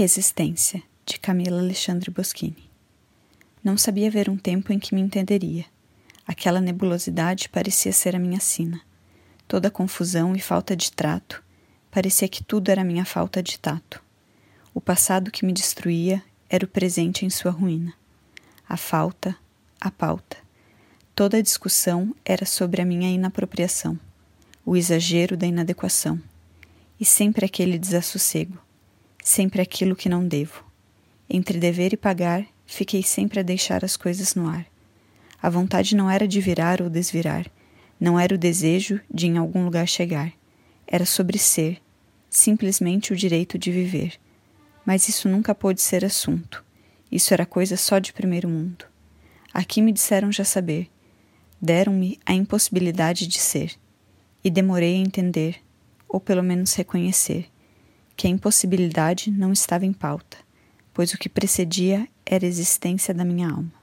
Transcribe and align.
Resistência, 0.00 0.80
de 1.04 1.18
Camila 1.18 1.58
Alexandre 1.58 2.08
Boschini. 2.08 2.70
Não 3.64 3.76
sabia 3.76 4.08
ver 4.08 4.30
um 4.30 4.36
tempo 4.36 4.72
em 4.72 4.78
que 4.78 4.94
me 4.94 5.00
entenderia. 5.00 5.64
Aquela 6.24 6.60
nebulosidade 6.60 7.48
parecia 7.48 7.92
ser 7.92 8.14
a 8.14 8.18
minha 8.20 8.38
sina. 8.38 8.80
Toda 9.48 9.72
confusão 9.72 10.36
e 10.36 10.38
falta 10.38 10.76
de 10.76 10.92
trato, 10.92 11.42
parecia 11.90 12.28
que 12.28 12.44
tudo 12.44 12.70
era 12.70 12.84
minha 12.84 13.04
falta 13.04 13.42
de 13.42 13.58
tato. 13.58 14.00
O 14.72 14.80
passado 14.80 15.32
que 15.32 15.44
me 15.44 15.52
destruía 15.52 16.22
era 16.48 16.64
o 16.64 16.68
presente 16.68 17.26
em 17.26 17.30
sua 17.30 17.50
ruína. 17.50 17.92
A 18.68 18.76
falta, 18.76 19.34
a 19.80 19.90
pauta. 19.90 20.36
Toda 21.12 21.38
a 21.38 21.42
discussão 21.42 22.14
era 22.24 22.46
sobre 22.46 22.80
a 22.80 22.84
minha 22.84 23.10
inapropriação, 23.10 23.98
o 24.64 24.76
exagero 24.76 25.36
da 25.36 25.48
inadequação, 25.48 26.22
e 27.00 27.04
sempre 27.04 27.44
aquele 27.44 27.76
desassossego 27.76 28.67
sempre 29.22 29.60
aquilo 29.60 29.96
que 29.96 30.08
não 30.08 30.26
devo. 30.26 30.64
Entre 31.28 31.58
dever 31.58 31.92
e 31.92 31.96
pagar, 31.96 32.46
fiquei 32.66 33.02
sempre 33.02 33.40
a 33.40 33.42
deixar 33.42 33.84
as 33.84 33.96
coisas 33.96 34.34
no 34.34 34.48
ar. 34.48 34.66
A 35.40 35.50
vontade 35.50 35.94
não 35.94 36.10
era 36.10 36.26
de 36.26 36.40
virar 36.40 36.80
ou 36.80 36.88
desvirar, 36.88 37.46
não 38.00 38.18
era 38.18 38.34
o 38.34 38.38
desejo 38.38 39.00
de 39.12 39.26
em 39.26 39.36
algum 39.36 39.64
lugar 39.64 39.86
chegar. 39.86 40.32
Era 40.86 41.04
sobre 41.04 41.38
ser, 41.38 41.80
simplesmente 42.30 43.12
o 43.12 43.16
direito 43.16 43.58
de 43.58 43.70
viver. 43.70 44.14
Mas 44.86 45.08
isso 45.08 45.28
nunca 45.28 45.54
pôde 45.54 45.82
ser 45.82 46.04
assunto. 46.04 46.64
Isso 47.10 47.34
era 47.34 47.44
coisa 47.44 47.76
só 47.76 47.98
de 47.98 48.12
primeiro 48.12 48.48
mundo. 48.48 48.86
Aqui 49.52 49.82
me 49.82 49.92
disseram 49.92 50.32
já 50.32 50.44
saber. 50.44 50.88
Deram-me 51.60 52.18
a 52.24 52.32
impossibilidade 52.32 53.26
de 53.26 53.38
ser. 53.38 53.72
E 54.42 54.50
demorei 54.50 54.94
a 54.94 54.98
entender, 54.98 55.56
ou 56.08 56.20
pelo 56.20 56.42
menos 56.42 56.72
reconhecer 56.74 57.50
que 58.18 58.26
a 58.26 58.30
impossibilidade 58.30 59.30
não 59.30 59.52
estava 59.52 59.86
em 59.86 59.92
pauta, 59.92 60.38
pois 60.92 61.14
o 61.14 61.18
que 61.18 61.28
precedia 61.28 62.08
era 62.26 62.44
a 62.44 62.48
existência 62.48 63.14
da 63.14 63.24
minha 63.24 63.48
alma. 63.48 63.77